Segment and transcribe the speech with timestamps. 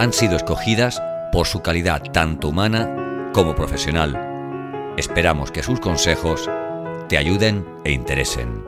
[0.00, 4.94] han sido escogidas por su calidad tanto humana como profesional.
[4.96, 6.48] Esperamos que sus consejos
[7.10, 8.64] te ayuden e interesen.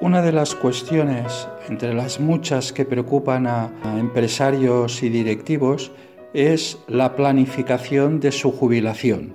[0.00, 5.90] Una de las cuestiones, entre las muchas que preocupan a, empresarios y directivos,
[6.32, 9.34] es la planificación de su jubilación,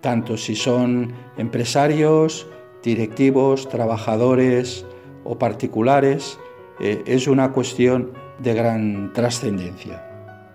[0.00, 2.48] tanto si son empresarios,
[2.82, 4.84] directivos, trabajadores
[5.28, 6.38] o particulares,
[6.80, 10.02] eh, es una cuestión de gran trascendencia.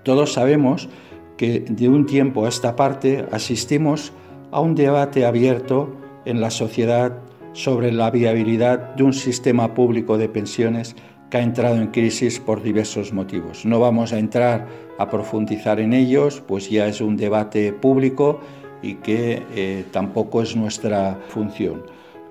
[0.04, 0.90] Todos sabemos
[1.38, 4.14] que de un tiempo a esta parte asistimos
[4.52, 7.20] a un debate abierto en la sociedad
[7.54, 10.96] sobre la viabilidad de un sistema público de pensiones
[11.30, 13.66] que ha entrado en crisis por diversos motivos.
[13.66, 18.40] No vamos a entrar a profundizar en ellos, pues ya es un debate público
[18.82, 21.84] y que eh, tampoco es nuestra función.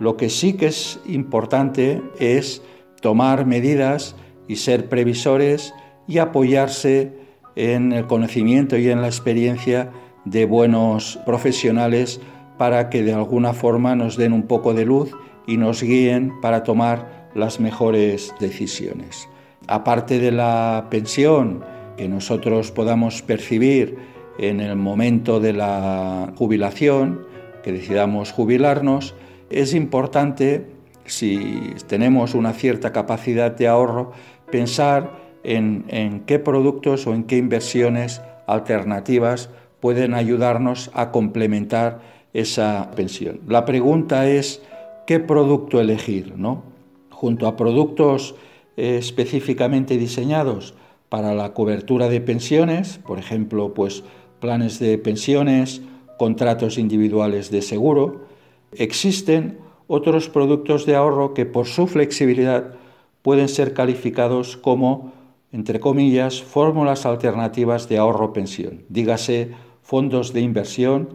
[0.03, 2.61] Lo que sí que es importante es
[3.01, 4.17] tomar medidas
[4.49, 5.73] y ser previsores
[6.09, 7.13] y apoyarse
[7.55, 9.93] en el conocimiento y en la experiencia
[10.25, 12.21] de buenos profesionales
[12.59, 15.13] para que de alguna forma nos den un poco de luz
[15.47, 19.29] y nos guíen para tomar las mejores decisiones.
[19.69, 21.63] Aparte de la pensión
[21.97, 23.99] que nosotros podamos percibir
[24.41, 27.25] en el momento de la jubilación,
[27.63, 29.15] que decidamos jubilarnos,
[29.53, 30.67] es importante,
[31.05, 34.13] si tenemos una cierta capacidad de ahorro,
[34.51, 42.01] pensar en, qué productos o en qué inversiones alternativas pueden ayudarnos a complementar
[42.33, 43.41] esa pensión.
[43.49, 44.63] La pregunta es
[45.07, 46.63] qué producto elegir, ¿no?
[47.11, 48.35] Junto a productos
[48.77, 50.75] eh, específicamente diseñados
[51.09, 54.05] para la cobertura de pensiones, por ejemplo, pues
[54.41, 55.83] planes de pensiones,
[56.17, 58.32] contratos individuales de seguro,
[58.77, 62.75] existen otros productos de ahorro que por su flexibilidad
[63.23, 65.13] pueden ser calificados como,
[65.53, 69.51] entre comillas, fórmulas alternativas de ahorro pensión, dígase
[69.83, 71.09] fondos de inversión,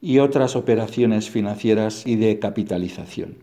[0.00, 3.38] y otras operaciones financieras y de capitalización.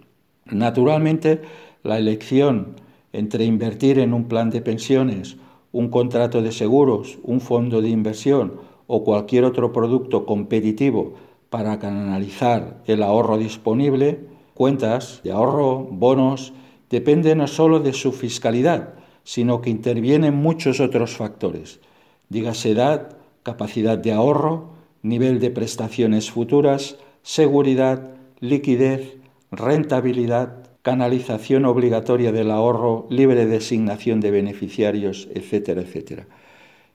[0.46, 1.42] Naturalmente,
[1.84, 2.76] la elección
[3.12, 5.38] entre invertir en un plan de pensiones,
[5.72, 8.54] un contrato de seguros, un fondo de inversión
[8.88, 11.16] o cualquier otro producto competitivo
[11.54, 14.22] para canalizar el ahorro disponible,
[14.56, 16.52] cuentas de ahorro, bonos,
[16.90, 21.80] depende no solo de su fiscalidad, sino que intervienen muchos otros factores,
[22.28, 24.72] dígase edad, capacidad de ahorro,
[25.04, 29.18] nivel de prestaciones futuras, seguridad, liquidez,
[29.52, 36.26] rentabilidad, canalización obligatoria del ahorro, libre designación de beneficiarios, etcétera, etcétera.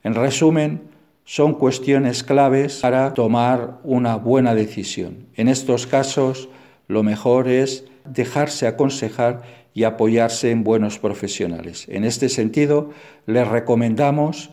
[0.02, 0.97] En resumen,
[1.28, 5.26] son cuestiones claves para tomar una buena decisión.
[5.34, 6.48] En estos casos,
[6.86, 9.42] lo mejor es dejarse aconsejar
[9.74, 11.84] y apoyarse en buenos profesionales.
[11.90, 12.92] En este sentido,
[13.26, 14.48] les recomendamos